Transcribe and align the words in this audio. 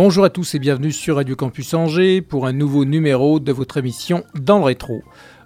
Bonjour 0.00 0.22
à 0.24 0.30
tous 0.30 0.54
et 0.54 0.60
bienvenue 0.60 0.92
sur 0.92 1.16
Radio 1.16 1.34
Campus 1.34 1.74
Angers 1.74 2.22
pour 2.22 2.46
un 2.46 2.52
nouveau 2.52 2.84
numéro 2.84 3.40
de 3.40 3.50
votre 3.50 3.78
émission 3.78 4.22
Dans 4.40 4.58
le 4.58 4.64
rétro. 4.66 5.02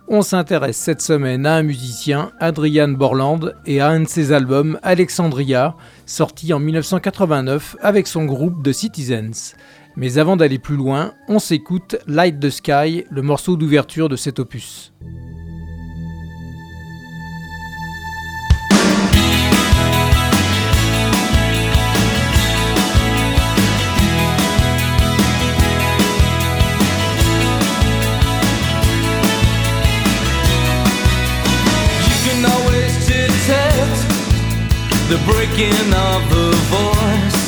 On 0.09 0.21
s'intéresse 0.21 0.77
cette 0.77 1.01
semaine 1.01 1.47
à 1.47 1.55
un 1.55 1.63
musicien, 1.63 2.33
Adrian 2.39 2.91
Borland, 2.91 3.55
et 3.65 3.81
à 3.81 3.89
un 3.89 4.01
de 4.01 4.07
ses 4.07 4.31
albums, 4.31 4.79
Alexandria, 4.83 5.75
sorti 6.05 6.53
en 6.53 6.59
1989 6.59 7.77
avec 7.81 8.07
son 8.07 8.27
groupe 8.27 8.63
The 8.63 8.75
Citizens. 8.75 9.55
Mais 9.97 10.19
avant 10.19 10.37
d'aller 10.37 10.59
plus 10.59 10.77
loin, 10.77 11.15
on 11.29 11.39
s'écoute 11.39 11.97
Light 12.07 12.39
the 12.39 12.51
Sky, 12.51 13.07
le 13.11 13.23
morceau 13.23 13.57
d'ouverture 13.57 14.11
de 14.11 14.17
cet 14.17 14.39
opus. 14.39 14.93
The 35.13 35.19
breaking 35.31 35.93
of 35.93 36.21
the 36.31 36.49
voice. 36.73 37.45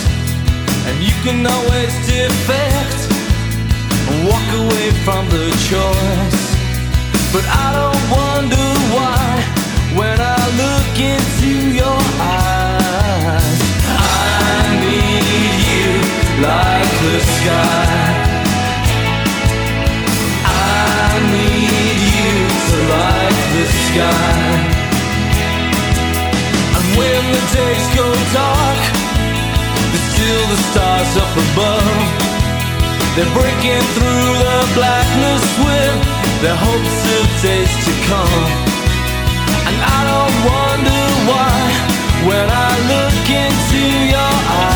And 0.86 0.96
you 1.02 1.14
can 1.24 1.46
always 1.46 1.92
defect 2.04 3.00
and 4.08 4.28
walk 4.28 4.48
away 4.62 4.88
from 5.06 5.24
the 5.30 5.48
choice. 5.72 6.44
But 7.32 7.44
I 7.48 7.66
don't 7.78 8.04
wonder 8.12 8.66
why 8.92 9.24
when 9.96 10.18
I 10.20 10.42
look 10.60 10.94
into 11.12 11.52
your 11.80 12.00
eyes. 12.20 13.60
I 13.88 14.68
need 14.84 15.56
you 15.72 15.88
like 16.44 16.92
the 17.06 17.18
sky. 17.36 17.96
I 20.44 21.12
need 21.32 21.98
you 22.12 22.34
to 22.68 22.76
light 22.92 23.40
the 23.56 23.66
sky 23.88 24.73
when 27.24 27.32
the 27.32 27.46
days 27.56 27.86
go 27.96 28.06
dark, 28.36 28.80
there's 29.92 30.08
still 30.12 30.44
the 30.52 30.60
stars 30.68 31.12
up 31.24 31.32
above. 31.46 31.88
They're 33.16 33.32
breaking 33.32 33.84
through 33.96 34.28
the 34.44 34.58
blackness 34.74 35.44
with 35.64 35.96
their 36.42 36.56
hopes 36.56 36.98
of 37.16 37.24
days 37.42 37.72
to 37.86 37.92
come. 38.10 38.44
And 39.68 39.78
I 39.96 40.00
don't 40.10 40.36
wonder 40.52 41.02
why 41.30 41.56
when 42.28 42.46
I 42.50 42.70
look 42.92 43.26
into 43.44 43.82
your 44.12 44.34
eyes. 44.60 44.73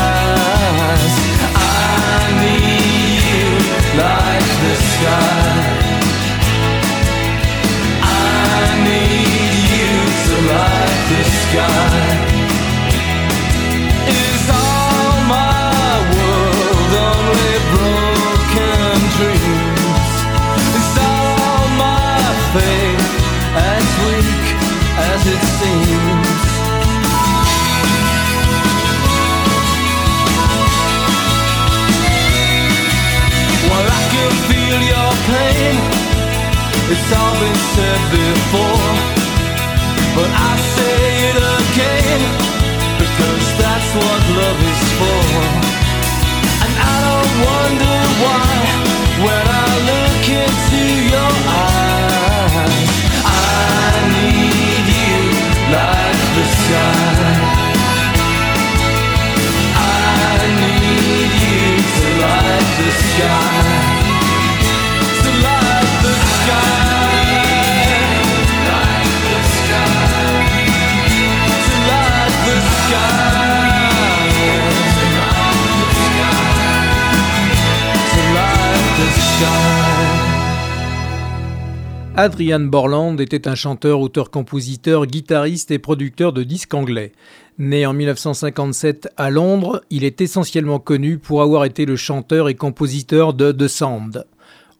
Adrian 82.20 82.58
Borland 82.58 83.20
était 83.20 83.46
un 83.46 83.54
chanteur, 83.54 84.00
auteur-compositeur, 84.00 85.06
guitariste 85.06 85.70
et 85.70 85.78
producteur 85.78 86.32
de 86.32 86.42
disques 86.42 86.74
anglais. 86.74 87.12
Né 87.58 87.86
en 87.86 87.92
1957 87.92 89.08
à 89.16 89.30
Londres, 89.30 89.84
il 89.90 90.02
est 90.02 90.20
essentiellement 90.20 90.80
connu 90.80 91.18
pour 91.18 91.42
avoir 91.42 91.64
été 91.64 91.86
le 91.86 91.94
chanteur 91.94 92.48
et 92.48 92.56
compositeur 92.56 93.34
de 93.34 93.52
The 93.52 93.68
Sound. 93.68 94.26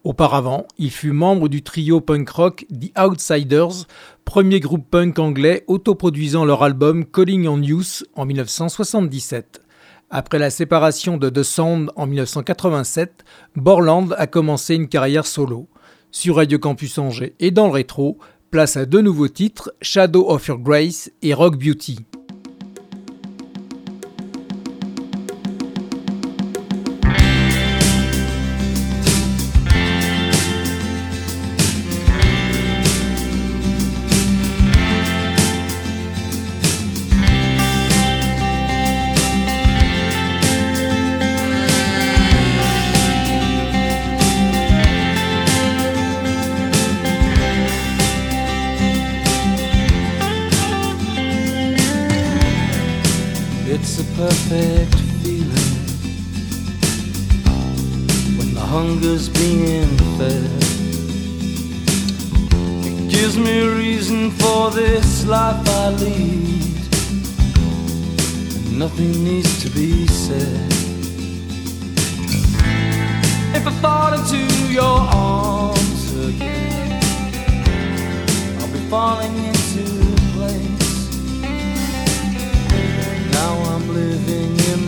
Auparavant, 0.03 0.66
il 0.78 0.91
fut 0.91 1.12
membre 1.12 1.47
du 1.47 1.62
trio 1.62 2.00
punk 2.00 2.28
rock 2.28 2.66
The 2.72 2.91
Outsiders, 2.99 3.87
premier 4.25 4.59
groupe 4.59 4.91
punk 4.91 5.20
anglais 5.20 5.62
autoproduisant 5.69 6.44
leur 6.44 6.65
album 6.65 7.05
Calling 7.05 7.47
on 7.47 7.62
Youth 7.62 8.03
en 8.16 8.26
1977. 8.26 9.62
Après 10.10 10.41
la 10.41 10.50
séparation 10.50 11.19
de 11.19 11.31
The 11.31 11.44
Sound 11.44 11.93
en 11.94 12.09
1987, 12.09 13.25
Borland 13.55 14.12
a 14.19 14.26
commencé 14.26 14.75
une 14.75 14.88
carrière 14.88 15.25
solo 15.25 15.69
sur 16.10 16.36
Radio 16.36 16.58
Campus 16.58 16.98
Angers 16.98 17.34
et 17.41 17.50
dans 17.50 17.66
le 17.66 17.72
rétro, 17.72 18.19
place 18.50 18.76
à 18.76 18.86
deux 18.86 19.00
nouveaux 19.00 19.28
titres, 19.28 19.74
Shadow 19.82 20.30
of 20.30 20.46
Your 20.46 20.58
Grace 20.58 21.10
et 21.22 21.34
Rock 21.34 21.58
Beauty. 21.58 21.98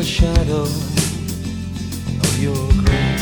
The 0.00 0.06
shadow 0.06 0.62
of 2.22 2.42
your 2.42 2.56
grace. 2.82 3.20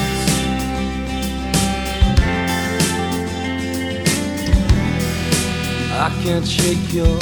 I 5.91 6.09
can't 6.23 6.47
shake 6.47 6.93
your 6.93 7.19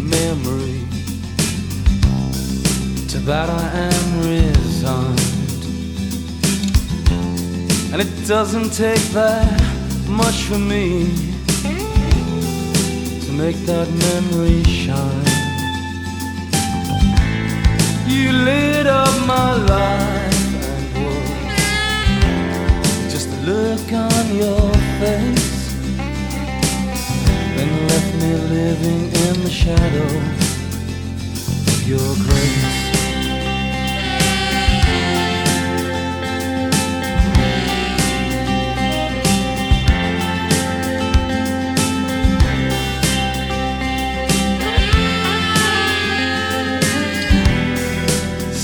memory. 0.00 0.80
To 3.10 3.18
that 3.30 3.48
I 3.48 3.66
am 3.92 4.06
resigned. 4.26 5.20
And 7.92 8.02
it 8.02 8.26
doesn't 8.26 8.72
take 8.72 9.06
that 9.12 9.62
much 10.08 10.42
for 10.48 10.58
me 10.58 11.06
to 13.24 13.32
make 13.32 13.58
that 13.66 13.88
memory 13.88 14.64
shine. 14.64 15.25
You 18.08 18.30
lit 18.30 18.86
up 18.86 19.26
my 19.26 19.56
life 19.56 20.94
and 20.94 21.12
was 22.80 23.12
just 23.12 23.28
a 23.28 23.40
look 23.50 23.92
on 23.92 24.36
your 24.36 24.72
face 25.00 25.74
and 27.58 27.88
left 27.88 28.14
me 28.22 28.32
living 28.54 29.04
in 29.26 29.42
the 29.42 29.50
shadow 29.50 30.06
of 31.72 31.88
your 31.88 32.14
grace. 32.24 32.85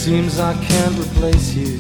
Seems 0.05 0.41
I 0.41 0.55
can't 0.55 0.99
replace 0.99 1.55
you, 1.55 1.79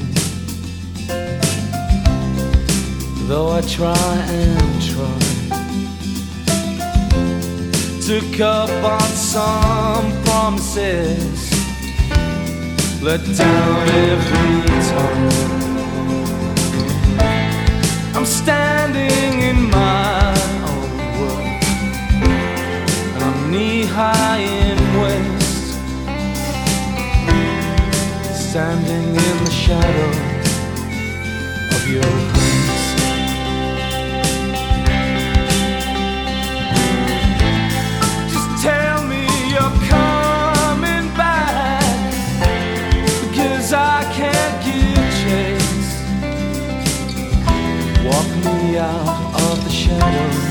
though 3.26 3.50
I 3.50 3.62
try 3.62 4.14
and 4.28 4.80
try 4.80 5.19
took 8.06 8.40
up 8.40 8.70
on 8.84 9.00
some 9.10 10.22
promises, 10.22 11.50
let 13.02 13.24
down 13.36 13.88
every 13.88 14.69
time. 14.92 15.32
I'm 18.14 18.24
standing 18.24 19.42
in 19.50 19.69
my 19.69 20.32
own 20.70 20.90
world, 21.19 21.64
and 23.14 23.24
I'm 23.24 23.50
knee 23.50 23.84
high 23.84 24.38
in 24.38 24.81
standing 28.52 29.08
in 29.08 29.44
the 29.44 29.50
shadow 29.50 30.10
of 31.75 31.88
your. 31.88 32.02
Wings. 32.02 32.84
Just 38.31 38.62
tell 38.62 38.99
me 39.08 39.25
you're 39.49 39.76
coming 39.88 41.08
back 41.16 42.12
because 43.22 43.72
I 43.72 44.04
can't 44.12 44.56
give 44.66 45.10
chase. 45.22 45.93
Walk 48.05 48.28
me 48.44 48.76
out 48.76 49.32
of 49.48 49.64
the 49.64 49.70
shadows 49.70 50.42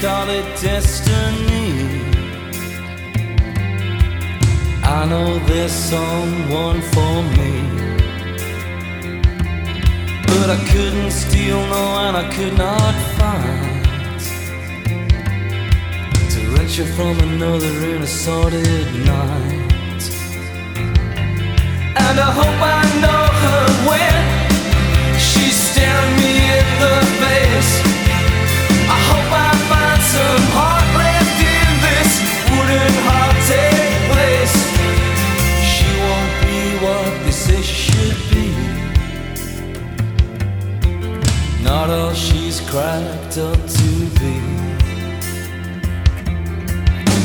call 0.00 0.28
it 0.28 0.46
destiny. 0.60 2.02
I 4.82 5.06
know 5.10 5.38
there's 5.46 5.72
someone 5.72 6.80
for 6.92 7.22
me. 7.36 7.52
But 10.26 10.50
I 10.50 10.58
couldn't 10.70 11.10
steal, 11.10 11.60
no, 11.66 11.84
and 12.04 12.16
I 12.16 12.28
could 12.34 12.56
not 12.56 12.94
find 13.18 13.68
her 16.78 16.84
from 16.84 17.18
another 17.18 17.66
in 17.92 18.02
a 18.02 18.06
sordid 18.06 18.86
night. 19.04 20.04
And 22.06 22.20
I 22.20 22.30
hope 22.38 22.60
I 22.62 22.82
know 23.02 23.24
her 23.42 23.64
when 23.88 25.18
she's 25.18 25.56
staring 25.56 26.16
me 26.22 26.34
in 26.58 26.68
the 26.82 26.96
face. 27.20 27.87
Not 36.08 36.30
be 36.42 36.76
what 36.84 37.24
we 37.24 37.30
say 37.30 37.60
she 37.62 37.92
should 37.92 38.18
be. 38.30 38.48
Not 41.62 41.88
all 41.90 42.14
she's 42.14 42.60
cracked 42.70 43.38
up 43.38 43.60
to 43.78 43.90
be. 44.20 44.34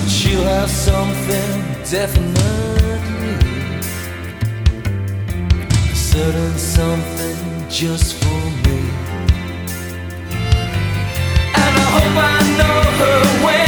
She'll 0.08 0.44
have 0.44 0.70
something 0.70 1.52
definitely, 1.90 3.36
a 5.92 5.96
certain 5.96 6.58
something 6.58 7.70
just 7.70 8.16
for 8.22 8.44
me. 8.66 8.80
And 11.62 11.74
I 11.84 11.88
hope 11.96 12.18
I 12.18 12.40
know 12.60 12.80
her 13.00 13.22
when 13.46 13.63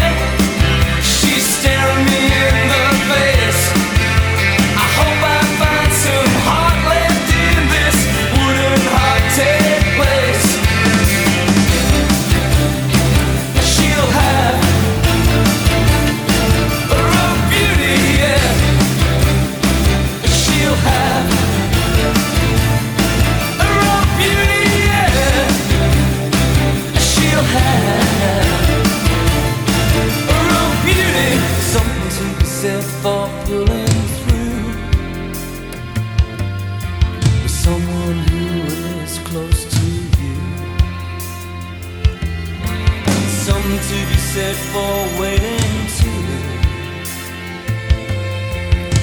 Something 43.46 43.78
to 43.78 44.08
be 44.10 44.18
said 44.18 44.56
for 44.56 45.22
waiting 45.22 45.88
too. 46.00 46.26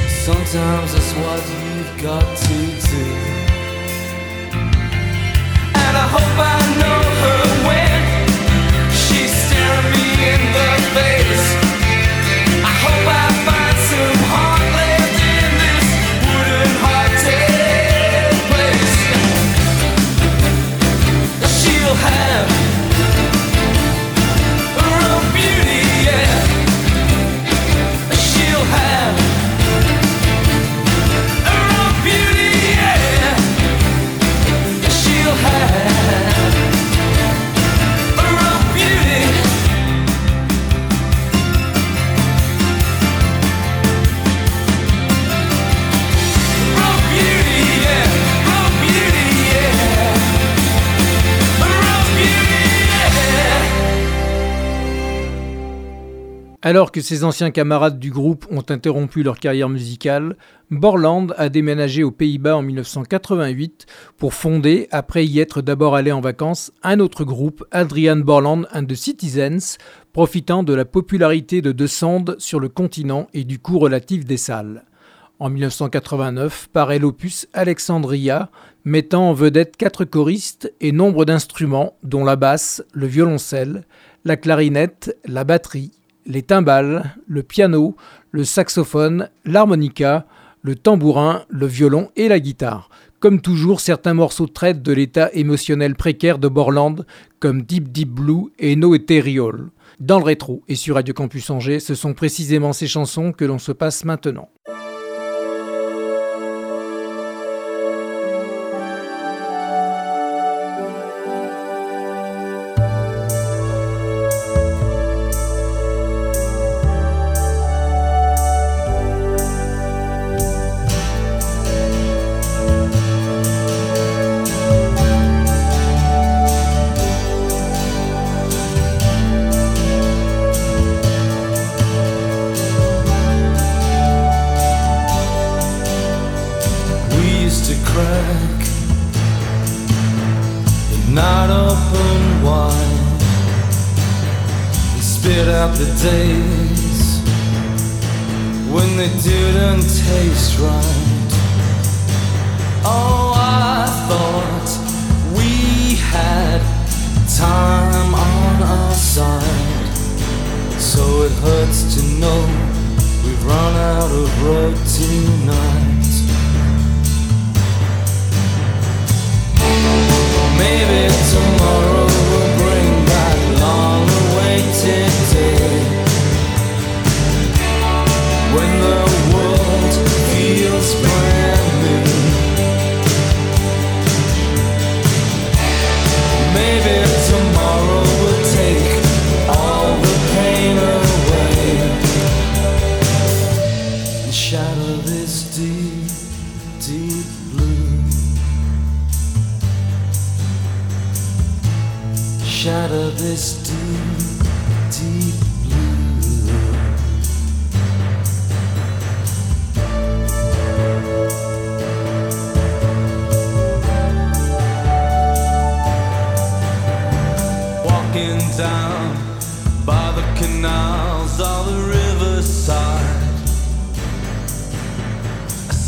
Sometimes 0.08 0.92
that's 0.92 1.12
what 1.12 1.40
you've 1.52 2.02
got 2.02 2.36
to 2.36 2.56
do. 2.90 3.04
And 5.84 5.96
I 5.96 6.06
hope 6.14 6.34
I 6.38 6.58
know 6.80 7.02
her 7.22 7.41
Alors 56.64 56.92
que 56.92 57.00
ses 57.00 57.24
anciens 57.24 57.50
camarades 57.50 57.98
du 57.98 58.12
groupe 58.12 58.46
ont 58.48 58.62
interrompu 58.68 59.24
leur 59.24 59.40
carrière 59.40 59.68
musicale, 59.68 60.36
Borland 60.70 61.34
a 61.36 61.48
déménagé 61.48 62.04
aux 62.04 62.12
Pays-Bas 62.12 62.56
en 62.56 62.62
1988 62.62 63.86
pour 64.16 64.32
fonder, 64.32 64.86
après 64.92 65.26
y 65.26 65.40
être 65.40 65.60
d'abord 65.60 65.96
allé 65.96 66.12
en 66.12 66.20
vacances, 66.20 66.70
un 66.84 67.00
autre 67.00 67.24
groupe, 67.24 67.64
Adrian 67.72 68.18
Borland 68.18 68.68
and 68.72 68.84
the 68.84 68.94
Citizens, 68.94 69.76
profitant 70.12 70.62
de 70.62 70.72
la 70.72 70.84
popularité 70.84 71.62
de 71.62 71.72
De 71.72 71.88
Sand 71.88 72.36
sur 72.38 72.60
le 72.60 72.68
continent 72.68 73.26
et 73.34 73.42
du 73.42 73.58
coût 73.58 73.80
relatif 73.80 74.24
des 74.24 74.36
salles. 74.36 74.84
En 75.40 75.50
1989 75.50 76.68
paraît 76.72 77.00
l'opus 77.00 77.48
Alexandria, 77.54 78.50
mettant 78.84 79.30
en 79.30 79.32
vedette 79.32 79.76
quatre 79.76 80.04
choristes 80.04 80.72
et 80.80 80.92
nombre 80.92 81.24
d'instruments, 81.24 81.96
dont 82.04 82.22
la 82.22 82.36
basse, 82.36 82.84
le 82.92 83.08
violoncelle, 83.08 83.84
la 84.24 84.36
clarinette, 84.36 85.18
la 85.24 85.42
batterie, 85.42 85.90
les 86.26 86.42
timbales, 86.42 87.16
le 87.26 87.42
piano, 87.42 87.96
le 88.30 88.44
saxophone, 88.44 89.28
l'harmonica, 89.44 90.26
le 90.62 90.76
tambourin, 90.76 91.44
le 91.48 91.66
violon 91.66 92.10
et 92.16 92.28
la 92.28 92.40
guitare. 92.40 92.88
Comme 93.20 93.40
toujours, 93.40 93.80
certains 93.80 94.14
morceaux 94.14 94.46
traitent 94.46 94.82
de 94.82 94.92
l'état 94.92 95.30
émotionnel 95.32 95.94
précaire 95.94 96.38
de 96.38 96.48
Borland, 96.48 97.04
comme 97.38 97.62
Deep 97.62 97.92
Deep 97.92 98.10
Blue 98.10 98.52
et 98.58 98.74
No 98.74 98.94
Ethereal. 98.94 99.70
Dans 100.00 100.18
le 100.18 100.24
rétro 100.24 100.62
et 100.68 100.74
sur 100.74 100.96
Radio 100.96 101.14
Campus 101.14 101.48
Angers, 101.50 101.78
ce 101.78 101.94
sont 101.94 102.14
précisément 102.14 102.72
ces 102.72 102.88
chansons 102.88 103.32
que 103.32 103.44
l'on 103.44 103.58
se 103.58 103.72
passe 103.72 104.04
maintenant. 104.04 104.48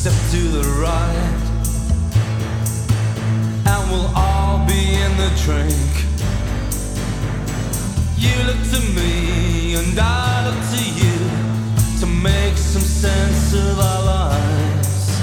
step 0.04 0.30
to 0.30 0.48
the 0.48 0.68
right, 0.82 1.42
and 3.66 3.90
we'll 3.90 4.12
all 4.14 4.58
be 4.66 4.92
in 4.92 5.16
the 5.16 5.30
drink. 5.44 5.92
You 8.18 8.36
look 8.44 8.60
to 8.74 8.80
me, 8.94 9.76
and 9.76 9.98
I 9.98 10.46
look 10.46 10.60
to 10.74 10.84
you 11.00 11.16
to 12.00 12.06
make 12.22 12.54
some 12.58 12.82
sense 12.82 13.54
of 13.54 13.80
our 13.80 14.02
lives. 14.04 15.22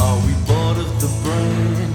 Are 0.00 0.18
we 0.26 0.32
bored 0.48 0.78
of 0.78 1.00
the 1.00 1.10
brain? 1.22 1.87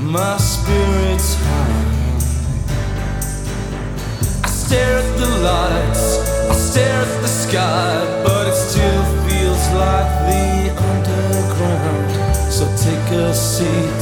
my 0.00 0.36
spirits 0.38 1.34
high. 1.34 1.84
I 4.42 4.48
stare 4.48 4.98
at 4.98 5.18
the 5.18 5.28
lights, 5.50 6.06
I 6.50 6.54
stare 6.54 7.02
at 7.02 7.22
the 7.22 7.28
sky, 7.28 8.22
but 8.24 8.48
it 8.48 8.54
still 8.54 9.04
feels 9.26 9.64
like 9.84 10.10
the 10.28 10.46
underground. 10.90 12.52
So 12.52 12.64
take 12.76 13.12
a 13.12 13.32
seat. 13.32 13.97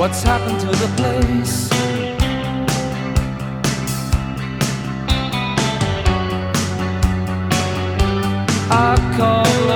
What's 0.00 0.22
happened 0.22 0.58
to 0.60 0.66
the 0.66 0.88
place? 0.96 1.68
I 8.70 8.96
call 9.18 9.69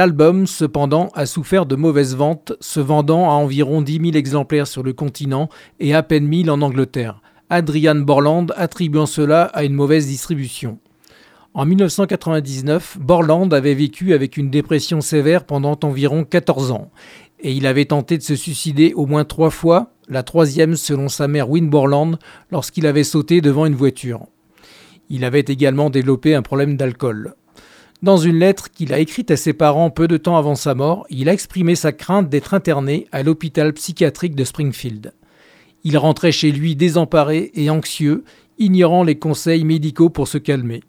L'album, 0.00 0.46
cependant, 0.46 1.10
a 1.12 1.26
souffert 1.26 1.66
de 1.66 1.76
mauvaises 1.76 2.16
ventes, 2.16 2.54
se 2.60 2.80
vendant 2.80 3.28
à 3.28 3.34
environ 3.34 3.82
10 3.82 4.00
000 4.12 4.16
exemplaires 4.16 4.66
sur 4.66 4.82
le 4.82 4.94
continent 4.94 5.50
et 5.78 5.94
à 5.94 6.02
peine 6.02 6.26
1000 6.26 6.50
en 6.50 6.62
Angleterre. 6.62 7.20
Adrian 7.50 7.96
Borland 7.96 8.46
attribuant 8.56 9.04
cela 9.04 9.42
à 9.42 9.62
une 9.62 9.74
mauvaise 9.74 10.06
distribution. 10.06 10.78
En 11.52 11.66
1999, 11.66 12.96
Borland 12.98 13.52
avait 13.52 13.74
vécu 13.74 14.14
avec 14.14 14.38
une 14.38 14.48
dépression 14.48 15.02
sévère 15.02 15.44
pendant 15.44 15.78
environ 15.82 16.24
14 16.24 16.70
ans, 16.70 16.90
et 17.38 17.52
il 17.52 17.66
avait 17.66 17.84
tenté 17.84 18.16
de 18.16 18.22
se 18.22 18.36
suicider 18.36 18.94
au 18.94 19.04
moins 19.04 19.26
trois 19.26 19.50
fois, 19.50 19.92
la 20.08 20.22
troisième 20.22 20.76
selon 20.76 21.10
sa 21.10 21.28
mère 21.28 21.50
Win 21.50 21.68
Borland, 21.68 22.16
lorsqu'il 22.50 22.86
avait 22.86 23.04
sauté 23.04 23.42
devant 23.42 23.66
une 23.66 23.74
voiture. 23.74 24.24
Il 25.10 25.26
avait 25.26 25.44
également 25.46 25.90
développé 25.90 26.34
un 26.34 26.40
problème 26.40 26.78
d'alcool. 26.78 27.34
Dans 28.02 28.16
une 28.16 28.38
lettre 28.38 28.70
qu'il 28.70 28.94
a 28.94 28.98
écrite 28.98 29.30
à 29.30 29.36
ses 29.36 29.52
parents 29.52 29.90
peu 29.90 30.08
de 30.08 30.16
temps 30.16 30.38
avant 30.38 30.54
sa 30.54 30.74
mort, 30.74 31.06
il 31.10 31.28
a 31.28 31.34
exprimé 31.34 31.74
sa 31.74 31.92
crainte 31.92 32.30
d'être 32.30 32.54
interné 32.54 33.06
à 33.12 33.22
l'hôpital 33.22 33.74
psychiatrique 33.74 34.34
de 34.34 34.44
Springfield. 34.44 35.12
Il 35.84 35.98
rentrait 35.98 36.32
chez 36.32 36.50
lui 36.50 36.76
désemparé 36.76 37.50
et 37.54 37.68
anxieux, 37.68 38.24
ignorant 38.58 39.04
les 39.04 39.18
conseils 39.18 39.64
médicaux 39.64 40.08
pour 40.08 40.28
se 40.28 40.38
calmer. 40.38 40.82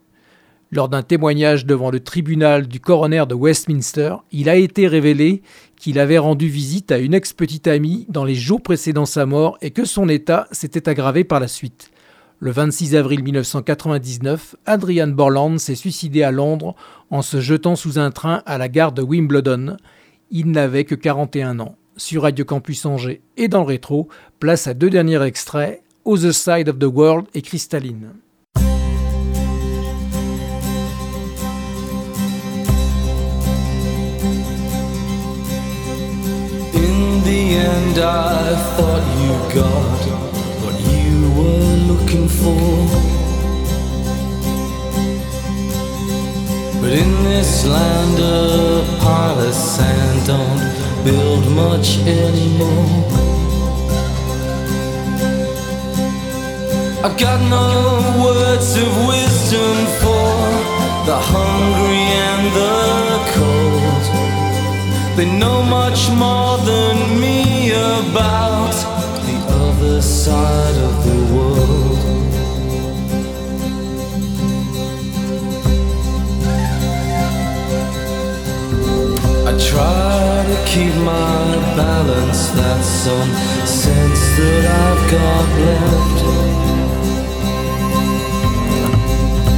Lors 0.71 0.88
d'un 0.88 1.02
témoignage 1.02 1.65
devant 1.65 1.91
le 1.91 2.00
tribunal 2.00 2.65
du 2.65 2.80
coroner 2.80 3.26
de 3.28 3.36
Westminster, 3.36 4.15
il 4.32 4.47
a 4.47 4.56
été 4.56 4.88
révélé 4.88 5.41
qu'il 5.76 6.00
avait 6.00 6.17
rendu 6.17 6.47
visite 6.47 6.93
à 6.93 6.97
une 6.97 7.13
ex-petite 7.13 7.67
amie 7.67 8.06
dans 8.08 8.24
les 8.24 8.36
jours 8.36 8.62
précédant 8.62 9.06
sa 9.06 9.26
mort 9.26 9.58
et 9.62 9.71
que 9.71 9.84
son 9.84 10.08
état 10.08 10.47
s'était 10.54 10.88
aggravé 10.88 11.26
par 11.26 11.41
la 11.41 11.50
suite. 11.50 11.91
Le 12.43 12.49
26 12.49 12.95
avril 12.95 13.21
1999, 13.21 14.56
Adrian 14.65 15.10
Borland 15.10 15.60
s'est 15.60 15.75
suicidé 15.75 16.23
à 16.23 16.32
Londres 16.32 16.73
en 17.12 17.21
se 17.21 17.39
jetant 17.39 17.75
sous 17.75 17.99
un 17.99 18.10
train 18.10 18.41
à 18.47 18.58
la 18.58 18.67
gare 18.67 18.93
de 18.93 19.04
Wimbledon. 19.04 19.77
Il 20.32 20.49
n'avait 20.49 20.84
que 20.84 20.95
41 20.95 21.60
ans. 21.60 21.75
Sur 21.97 22.23
Radio 22.23 22.43
Campus 22.43 22.84
Angers 22.88 23.21
et 23.38 23.47
dans 23.47 23.60
le 23.60 23.67
rétro, 23.67 24.08
place 24.39 24.65
à 24.65 24.73
deux 24.73 24.89
derniers 24.89 25.21
extraits, 25.21 25.84
The 26.04 26.32
Side 26.32 26.67
of 26.67 26.80
the 26.80 26.86
World 26.86 27.27
et 27.36 27.43
Crystalline. 27.43 28.10
Were 41.38 41.76
looking 41.91 42.28
for. 42.28 42.62
But 46.82 46.91
in 46.94 47.24
this 47.24 47.65
land 47.65 48.20
a 48.20 48.98
pile 49.00 49.39
of 49.39 49.54
sand 49.54 50.28
don't 50.28 50.63
build 51.06 51.46
much 51.52 52.00
anymore. 52.00 53.32
I've 57.04 57.17
got 57.17 57.39
no 57.50 57.67
words 58.24 58.76
of 58.78 58.91
wisdom 59.08 59.76
for 60.02 60.32
the 61.06 61.17
hungry 61.34 62.06
and 62.30 62.44
the 62.60 62.82
cold. 63.36 64.04
They 65.17 65.26
know 65.39 65.63
much 65.63 66.10
more 66.12 66.58
than 66.60 67.20
me 67.20 67.72
about 67.72 68.90
other 69.82 70.02
side 70.02 70.76
of 70.76 71.04
the 71.06 71.20
world. 71.34 71.98
I 79.48 79.52
try 79.58 80.46
to 80.52 80.58
keep 80.70 80.94
my 81.04 81.56
balance, 81.76 82.50
that's 82.50 82.86
some 82.86 83.32
sense 83.65 84.22
that 84.38 84.63
I've 84.86 85.04
got 85.17 85.46
left. 85.65 86.20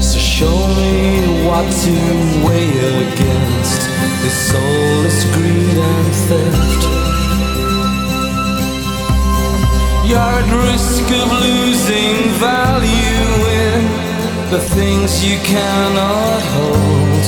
So 0.04 0.20
show 0.20 0.60
me 0.80 1.46
what 1.46 1.68
to 1.84 1.96
weigh 2.46 2.78
against 3.04 3.82
this 4.22 4.38
soulless 4.50 5.20
greed 5.36 5.78
and 5.78 6.14
theft. 6.28 6.94
You're 10.13 10.21
at 10.21 10.69
risk 10.69 11.06
of 11.21 11.32
losing 11.41 12.17
value 12.38 13.26
in 13.65 13.82
the 14.52 14.60
things 14.60 15.26
you 15.26 15.39
cannot 15.39 16.41
hold. 16.54 17.26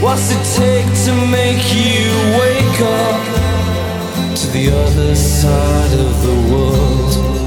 What's 0.00 0.30
it 0.30 0.44
take 0.54 0.86
to 1.06 1.12
make 1.32 1.64
you 1.74 2.06
wake 2.38 2.80
up 3.02 4.36
to 4.36 4.46
the 4.52 4.70
other 4.70 5.16
side 5.16 5.92
of 5.98 6.22
the 6.22 6.54
world? 6.54 7.39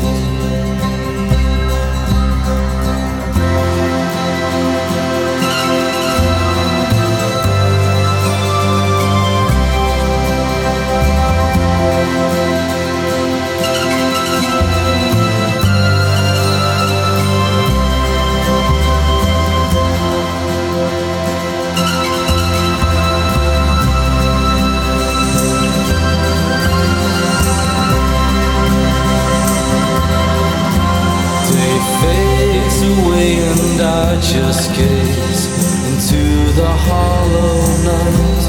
Just 34.31 34.73
gaze 34.73 35.45
into 35.89 36.23
the 36.55 36.71
hollow 36.87 37.55
night. 37.83 38.43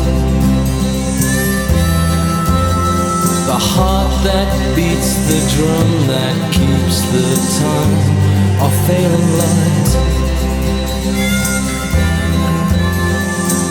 The 3.47 3.59
heart 3.59 4.13
that 4.23 4.51
beats 4.77 5.15
the 5.29 5.41
drum 5.55 5.91
that 6.07 6.37
keeps 6.55 7.03
the 7.15 7.29
time 7.59 8.07
of 8.65 8.73
failing 8.87 9.31
light. 9.43 9.91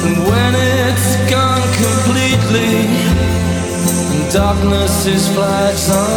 And 0.06 0.18
when 0.28 0.54
it's 0.56 1.10
gone 1.32 1.66
completely, 1.84 2.74
and 4.12 4.24
darkness 4.34 5.06
is 5.06 5.28
flags 5.30 5.88
unfurled, 5.90 6.13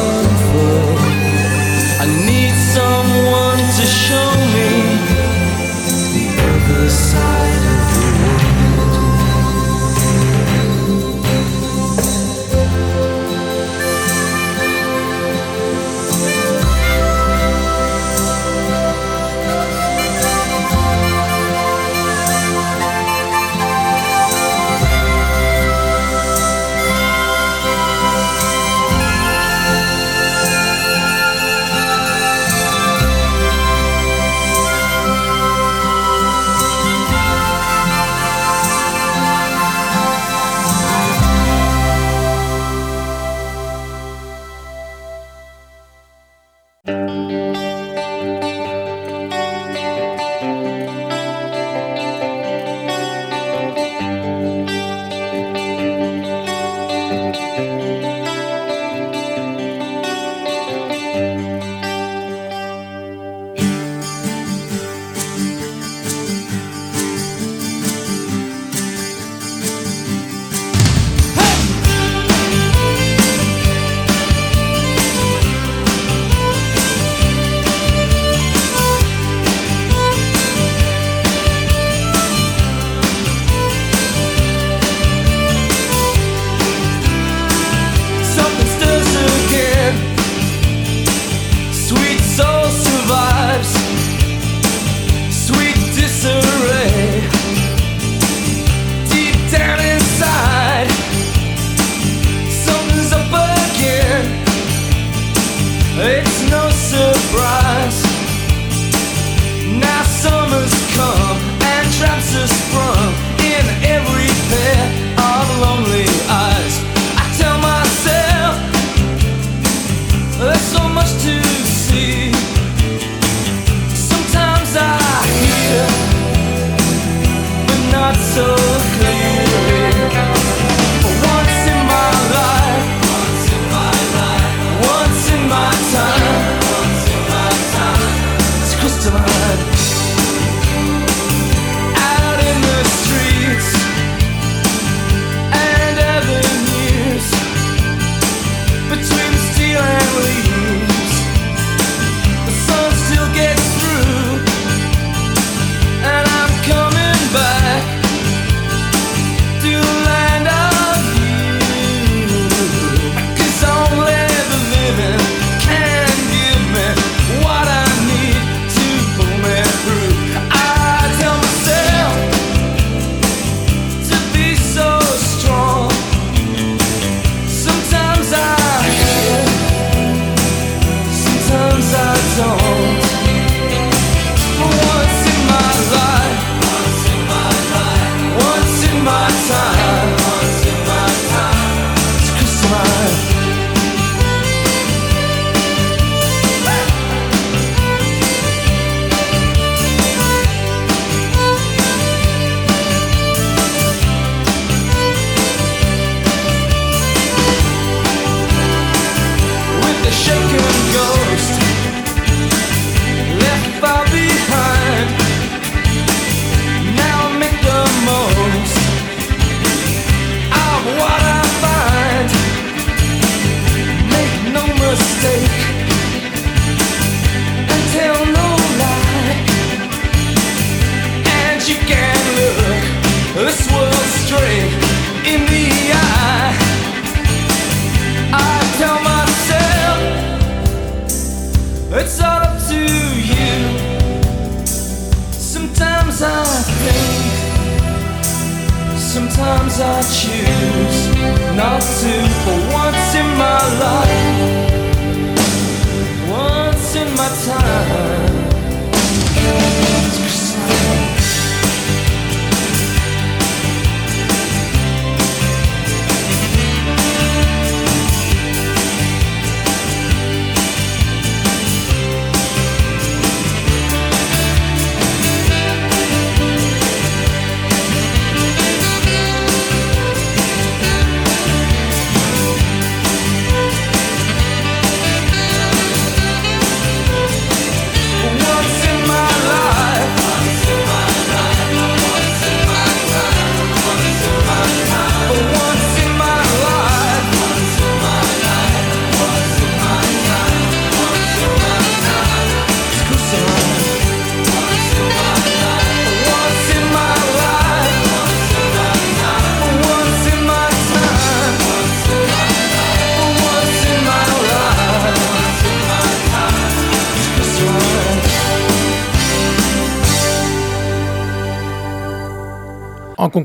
Música 46.87 47.66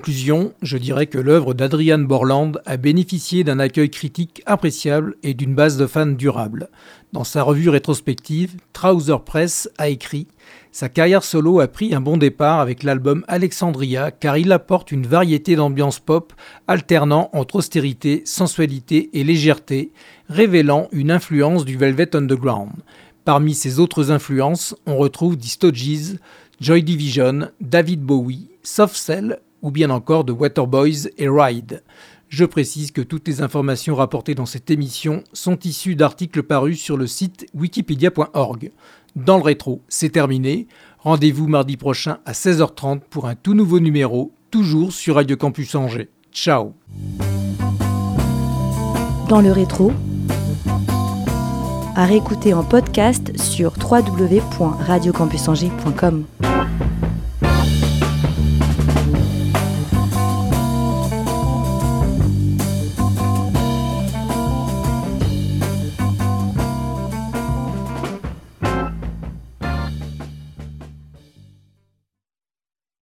conclusion, 0.01 0.51
je 0.63 0.79
dirais 0.79 1.05
que 1.05 1.19
l'œuvre 1.19 1.53
d'Adrian 1.53 1.99
Borland 1.99 2.53
a 2.65 2.77
bénéficié 2.77 3.43
d'un 3.43 3.59
accueil 3.59 3.91
critique 3.91 4.41
appréciable 4.47 5.15
et 5.21 5.35
d'une 5.35 5.53
base 5.53 5.77
de 5.77 5.85
fans 5.85 6.07
durable. 6.07 6.69
Dans 7.13 7.23
sa 7.23 7.43
revue 7.43 7.69
rétrospective, 7.69 8.55
Trouser 8.73 9.17
Press 9.23 9.69
a 9.77 9.89
écrit 9.89 10.25
Sa 10.71 10.89
carrière 10.89 11.23
solo 11.23 11.59
a 11.59 11.67
pris 11.67 11.93
un 11.93 12.01
bon 12.01 12.17
départ 12.17 12.61
avec 12.61 12.81
l'album 12.81 13.23
Alexandria 13.27 14.09
car 14.09 14.39
il 14.39 14.51
apporte 14.51 14.91
une 14.91 15.05
variété 15.05 15.55
d'ambiance 15.55 15.99
pop 15.99 16.33
alternant 16.67 17.29
entre 17.33 17.57
austérité, 17.57 18.23
sensualité 18.25 19.11
et 19.13 19.23
légèreté, 19.23 19.91
révélant 20.29 20.87
une 20.91 21.11
influence 21.11 21.63
du 21.63 21.77
Velvet 21.77 22.15
Underground. 22.15 22.73
Parmi 23.23 23.53
ses 23.53 23.77
autres 23.77 24.09
influences, 24.09 24.75
on 24.87 24.97
retrouve 24.97 25.37
The 25.37 25.45
Stooges, 25.45 26.17
Joy 26.59 26.81
Division, 26.81 27.49
David 27.59 28.01
Bowie, 28.01 28.49
Soft 28.63 28.95
Cell 28.95 29.39
ou 29.61 29.71
bien 29.71 29.89
encore 29.89 30.23
de 30.23 30.31
Waterboys 30.31 31.09
et 31.17 31.29
Ride. 31.29 31.83
Je 32.31 32.45
précise 32.45 32.91
que 32.91 33.01
toutes 33.01 33.27
les 33.27 33.41
informations 33.41 33.95
rapportées 33.95 34.35
dans 34.35 34.45
cette 34.45 34.71
émission 34.71 35.25
sont 35.33 35.59
issues 35.59 35.95
d'articles 35.95 36.43
parus 36.43 36.79
sur 36.79 36.95
le 36.95 37.05
site 37.05 37.45
wikipedia.org. 37.53 38.71
Dans 39.17 39.35
le 39.35 39.43
rétro, 39.43 39.81
c'est 39.89 40.13
terminé. 40.13 40.67
Rendez-vous 40.99 41.47
mardi 41.47 41.75
prochain 41.75 42.19
à 42.25 42.31
16h30 42.31 43.01
pour 43.09 43.27
un 43.27 43.35
tout 43.35 43.53
nouveau 43.53 43.81
numéro, 43.81 44.31
toujours 44.49 44.93
sur 44.93 45.15
Radio 45.15 45.35
Campus 45.35 45.75
Angers. 45.75 46.07
Ciao 46.31 46.71
Dans 49.27 49.41
le 49.41 49.51
rétro, 49.51 49.91
à 51.97 52.05
réécouter 52.05 52.53
en 52.53 52.63
podcast 52.63 53.37
sur 53.37 53.73
www.radiocampusangers.com. 53.77 56.23